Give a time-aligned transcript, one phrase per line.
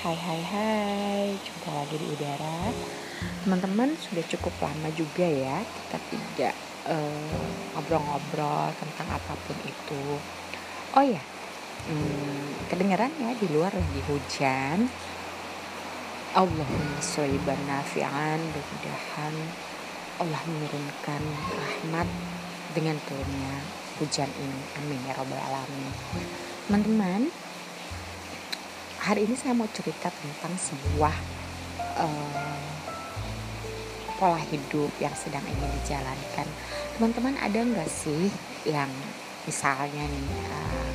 [0.00, 1.36] Hai hai hai.
[1.44, 2.72] Jumpa lagi di udara.
[3.44, 6.54] Teman-teman sudah cukup lama juga ya Kita tidak
[6.88, 7.36] eh,
[7.76, 10.16] ngobrol-ngobrol uh, tentang apa pun itu.
[10.96, 11.20] Oh ya
[11.84, 14.88] hmm, Kedengeran ya di luar lagi hujan.
[16.32, 18.40] Allahumma soiban nafi'an.
[18.40, 19.34] Mudah-mudahan
[20.16, 21.22] Allah menurunkan
[21.52, 22.08] rahmat
[22.72, 23.52] dengan turunnya
[24.00, 24.60] hujan ini.
[24.80, 25.92] Amin ya robbal alamin.
[26.64, 27.49] Teman-teman
[29.00, 31.16] hari ini saya mau cerita tentang sebuah
[31.96, 32.68] uh,
[34.20, 36.44] pola hidup yang sedang ingin dijalankan.
[37.00, 38.28] Teman-teman ada nggak sih
[38.68, 38.92] yang
[39.48, 40.90] misalnya nih uh,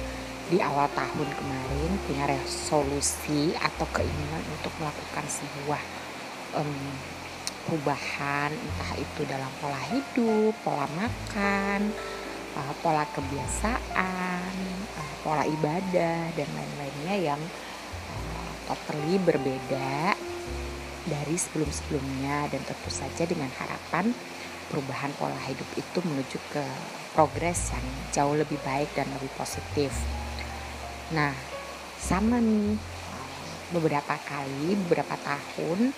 [0.54, 5.82] di awal tahun kemarin punya resolusi atau keinginan untuk melakukan sebuah
[6.62, 6.94] um,
[7.66, 11.90] perubahan entah itu dalam pola hidup, pola makan,
[12.54, 14.54] uh, pola kebiasaan,
[15.26, 17.42] pola ibadah dan lain-lainnya yang
[18.66, 20.18] totally berbeda
[21.06, 24.10] dari sebelum-sebelumnya dan tentu saja dengan harapan
[24.74, 26.66] perubahan pola hidup itu menuju ke
[27.14, 29.94] progres yang jauh lebih baik dan lebih positif.
[31.14, 31.32] Nah,
[32.02, 32.76] sama nih
[33.70, 35.94] beberapa kali, beberapa tahun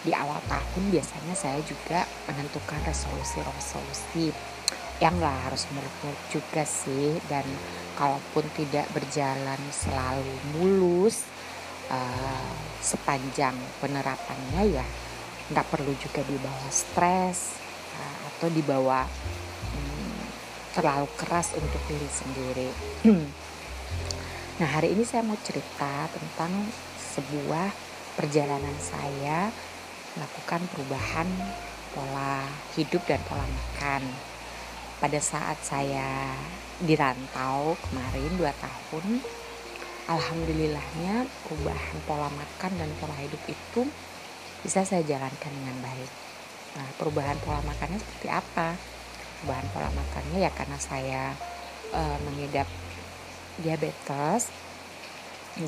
[0.00, 4.32] di awal tahun biasanya saya juga menentukan resolusi-resolusi
[5.00, 7.44] yang nggak harus muluk-muluk juga sih dan
[7.96, 11.24] kalaupun tidak berjalan selalu mulus
[11.90, 13.52] uh, sepanjang
[13.82, 14.86] penerapannya ya
[15.50, 17.58] nggak perlu juga dibawa stres
[17.98, 19.04] uh, atau dibawa
[19.74, 20.18] um,
[20.72, 22.68] terlalu keras untuk diri sendiri.
[24.62, 26.54] nah hari ini saya mau cerita tentang
[27.18, 27.68] sebuah
[28.14, 29.50] perjalanan saya
[30.14, 31.26] melakukan perubahan
[31.90, 32.46] pola
[32.78, 34.02] hidup dan pola makan.
[35.00, 36.36] Pada saat saya
[36.78, 39.24] dirantau kemarin dua tahun,
[40.10, 43.86] alhamdulillahnya perubahan pola makan dan pola hidup itu
[44.66, 46.10] bisa saya jalankan dengan baik.
[46.74, 48.74] Nah, perubahan pola makannya seperti apa?
[49.40, 51.22] Perubahan pola makannya ya karena saya
[51.94, 52.66] e, mengidap
[53.62, 54.50] diabetes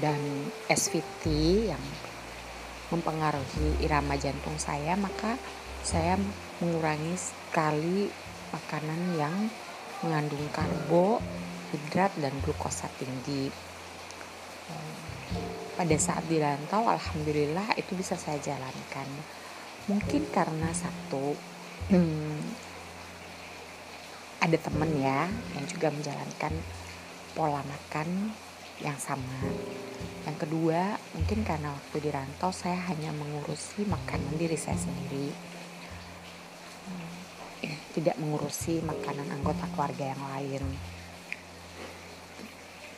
[0.02, 0.18] dan
[0.66, 1.24] SVT
[1.70, 1.84] yang
[2.90, 5.38] mempengaruhi irama jantung saya, maka
[5.86, 6.18] saya
[6.60, 8.10] mengurangi sekali
[8.52, 9.34] makanan yang
[10.04, 11.22] mengandung karbo,
[11.72, 13.71] hidrat dan glukosa tinggi
[15.72, 19.08] pada saat di rantau alhamdulillah itu bisa saya jalankan.
[19.88, 21.34] Mungkin karena satu
[21.90, 22.38] hmm,
[24.38, 25.26] ada temen ya
[25.58, 26.54] yang juga menjalankan
[27.32, 28.30] pola makan
[28.84, 29.42] yang sama.
[30.22, 35.34] Yang kedua mungkin karena waktu di rantau saya hanya mengurusi makanan diri saya sendiri.
[37.92, 40.64] Tidak mengurusi makanan anggota keluarga yang lain.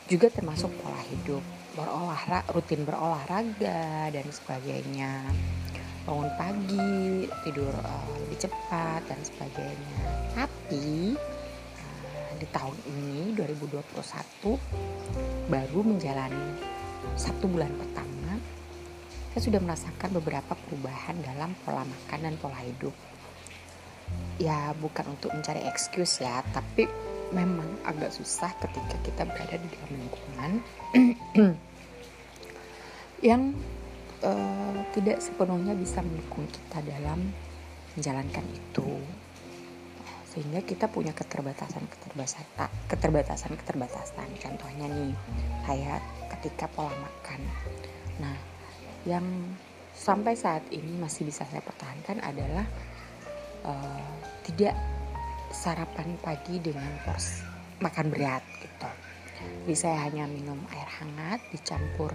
[0.05, 5.27] Juga termasuk pola hidup berolahraga rutin berolahraga dan sebagainya.
[6.07, 9.99] Bangun pagi tidur uh, lebih cepat dan sebagainya.
[10.31, 11.13] Tapi
[11.77, 16.47] uh, di tahun ini 2021 baru menjalani
[17.13, 18.15] satu bulan pertama
[19.35, 22.95] saya sudah merasakan beberapa perubahan dalam pola makan dan pola hidup.
[24.39, 26.87] Ya bukan untuk mencari excuse ya tapi
[27.33, 30.51] memang agak susah ketika kita berada di dalam lingkungan
[33.29, 33.41] yang
[34.21, 37.33] uh, tidak sepenuhnya bisa mendukung kita dalam
[37.97, 39.01] menjalankan itu.
[40.35, 42.43] Sehingga kita punya keterbatasan keterbatasan
[42.91, 45.15] keterbatasan keterbatasan contohnya nih
[45.63, 46.03] kayak
[46.37, 47.39] ketika pola makan.
[48.19, 48.35] Nah
[49.07, 49.23] yang
[49.95, 52.67] sampai saat ini masih bisa saya pertahankan adalah
[53.63, 54.11] uh,
[54.43, 54.75] tidak
[55.55, 57.39] sarapan pagi dengan porsi
[57.79, 58.89] makan berat gitu.
[59.63, 62.11] Jadi saya hanya minum air hangat dicampur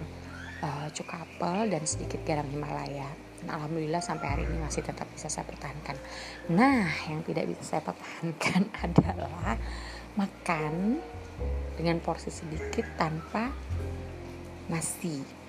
[0.61, 3.09] uh, cuka apel dan sedikit garam Himalaya.
[3.41, 5.97] Dan alhamdulillah sampai hari ini masih tetap bisa saya pertahankan.
[6.53, 9.57] Nah, yang tidak bisa saya pertahankan adalah
[10.21, 11.01] makan
[11.81, 13.49] dengan porsi sedikit tanpa
[14.69, 15.40] nasi.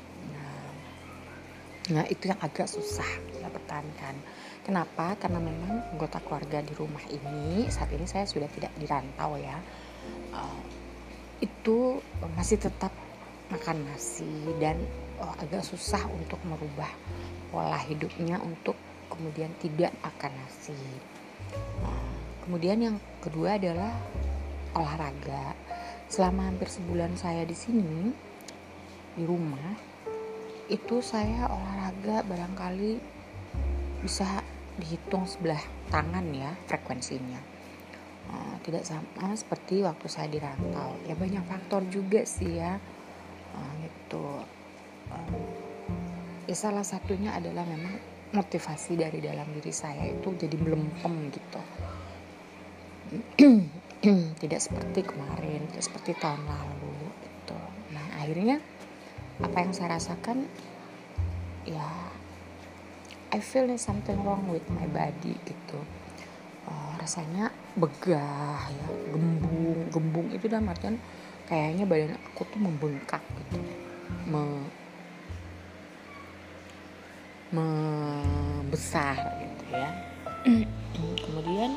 [1.89, 4.13] Nah, itu yang agak susah saya pertahankan
[4.61, 5.17] Kenapa?
[5.17, 9.57] Karena memang anggota keluarga di rumah ini saat ini saya sudah tidak dirantau ya.
[10.29, 10.61] Uh,
[11.41, 11.97] itu
[12.37, 12.93] masih tetap
[13.49, 14.29] makan nasi
[14.61, 14.77] dan
[15.17, 16.87] uh, agak susah untuk merubah
[17.49, 18.77] pola hidupnya untuk
[19.09, 20.77] kemudian tidak makan nasi.
[21.81, 22.05] Nah,
[22.45, 23.97] kemudian yang kedua adalah
[24.77, 25.57] olahraga.
[26.05, 28.13] Selama hampir sebulan saya di sini
[29.17, 29.73] di rumah
[30.71, 32.95] itu saya olahraga barangkali
[33.99, 34.39] bisa
[34.79, 35.59] dihitung sebelah
[35.91, 37.43] tangan ya frekuensinya.
[38.31, 42.79] Uh, tidak sama seperti waktu saya di rantau ya banyak faktor juga sih ya.
[43.51, 44.25] Uh, gitu.
[45.11, 45.43] Uh,
[46.47, 47.99] ya salah satunya adalah memang
[48.31, 51.61] motivasi dari dalam diri saya itu jadi melempem gitu.
[54.41, 57.59] Tidak seperti kemarin tidak seperti tahun lalu gitu.
[57.93, 58.57] Nah akhirnya
[59.41, 60.45] apa yang saya rasakan
[61.65, 61.85] ya
[63.31, 65.79] I feel something wrong with my body gitu.
[66.67, 67.49] Uh, rasanya
[67.79, 70.99] begah ya gembung gembung itu dalam artian
[71.47, 73.57] kayaknya badan aku tuh membengkak gitu.
[74.27, 74.43] Me,
[77.55, 79.89] membesar gitu ya.
[81.23, 81.71] Kemudian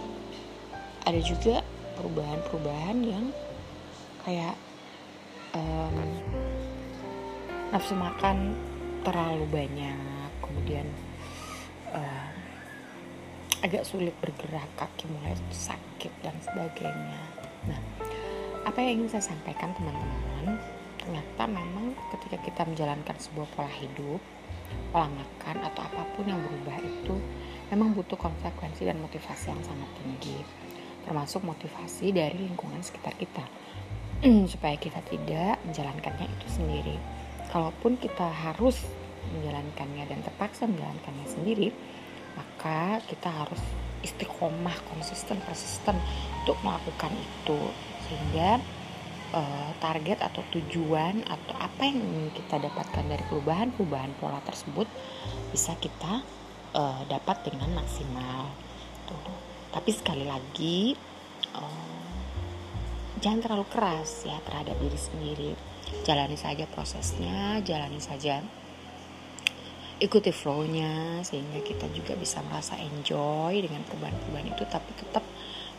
[1.06, 1.62] ada juga
[1.94, 3.30] perubahan-perubahan yang
[4.26, 4.58] kayak
[5.54, 5.94] um,
[7.74, 8.54] nafsu makan
[9.02, 10.86] terlalu banyak kemudian
[11.90, 12.30] uh,
[13.66, 17.18] agak sulit bergerak kaki mulai sakit dan sebagainya.
[17.66, 17.82] Nah
[18.62, 20.54] apa yang ingin saya sampaikan teman-teman?
[21.02, 24.22] Ternyata memang ketika kita menjalankan sebuah pola hidup
[24.94, 27.18] pola makan atau apa pun yang berubah itu
[27.74, 30.38] memang butuh konsekuensi dan motivasi yang sangat tinggi.
[31.02, 33.42] Termasuk motivasi dari lingkungan sekitar kita.
[34.54, 37.23] Supaya kita tidak menjalankannya itu sendiri
[37.54, 38.82] kalaupun kita harus
[39.30, 41.70] menjalankannya dan terpaksa menjalankannya sendiri
[42.34, 43.62] maka kita harus
[44.04, 45.96] istiqomah konsisten persisten
[46.44, 47.60] untuk melakukan itu.
[48.04, 48.60] Sehingga
[49.32, 54.86] uh, target atau tujuan atau apa yang ingin kita dapatkan dari perubahan-perubahan pola tersebut
[55.50, 56.20] bisa kita
[56.76, 58.52] uh, dapat dengan maksimal.
[59.08, 59.34] Tuh.
[59.72, 60.94] Tapi sekali lagi
[61.56, 62.03] uh,
[63.24, 65.52] jangan terlalu keras ya terhadap diri sendiri.
[66.04, 68.44] Jalani saja prosesnya jalani saja
[69.96, 74.64] ikuti flow-nya sehingga kita juga bisa merasa enjoy dengan perubahan-perubahan itu.
[74.68, 75.24] Tapi tetap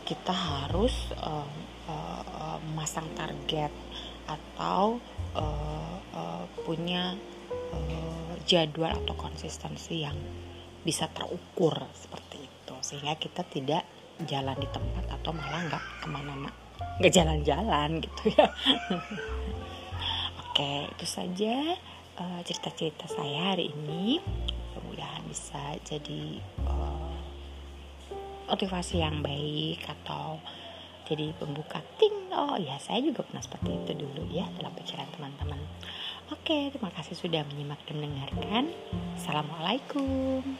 [0.02, 1.46] kita harus uh,
[1.86, 3.70] uh, memasang target
[4.26, 4.98] atau
[5.38, 7.14] uh, uh, punya
[7.70, 10.18] uh, jadwal atau konsistensi yang
[10.82, 12.74] bisa terukur seperti itu.
[12.82, 13.86] Sehingga kita tidak
[14.26, 16.65] jalan di tempat atau malah nggak ke mana-mana
[17.00, 18.46] nggak jalan-jalan gitu ya.
[20.46, 21.76] Oke itu saja
[22.16, 24.20] uh, cerita-cerita saya hari ini.
[24.72, 27.16] Mudah-mudahan bisa jadi uh,
[28.48, 30.40] motivasi yang baik atau
[31.06, 32.32] jadi pembuka ting.
[32.32, 35.60] Oh ya saya juga pernah seperti itu dulu ya dalam pikiran teman-teman.
[36.32, 38.64] Oke terima kasih sudah menyimak dan mendengarkan.
[39.14, 40.56] Assalamualaikum